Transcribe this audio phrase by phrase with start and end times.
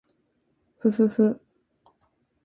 [0.79, 1.39] ふふふ